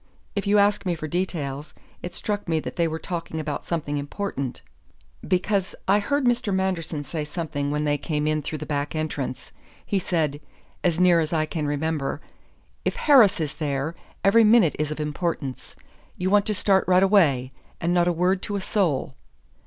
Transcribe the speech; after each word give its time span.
If 0.35 0.47
you 0.47 0.57
ask 0.57 0.83
me 0.83 0.95
for 0.95 1.07
details, 1.07 1.75
it 2.01 2.15
struck 2.15 2.47
me 2.49 2.59
they 2.59 2.87
were 2.87 2.97
talking 2.97 3.39
about 3.39 3.67
something 3.67 3.99
important, 3.99 4.63
because 5.27 5.75
I 5.87 5.99
heard 5.99 6.25
Mr. 6.25 6.51
Manderson 6.51 7.03
say 7.03 7.23
something 7.23 7.69
when 7.69 7.83
they 7.83 7.99
came 7.99 8.25
in 8.25 8.41
through 8.41 8.57
the 8.57 8.65
back 8.65 8.95
entrance. 8.95 9.51
He 9.85 9.99
said, 9.99 10.41
as 10.83 10.99
near 10.99 11.19
as 11.19 11.33
I 11.33 11.45
can 11.45 11.67
remember: 11.67 12.19
'If 12.83 12.95
Harris 12.95 13.39
is 13.39 13.53
there, 13.53 13.93
every 14.23 14.43
minute 14.43 14.75
is 14.79 14.89
of 14.89 14.99
importance. 14.99 15.75
You 16.17 16.31
want 16.31 16.47
to 16.47 16.55
start 16.55 16.87
right 16.87 17.03
away. 17.03 17.51
And 17.79 17.93
not 17.93 18.07
a 18.07 18.11
word 18.11 18.41
to 18.41 18.55
a 18.55 18.59
soul.' 18.61 19.13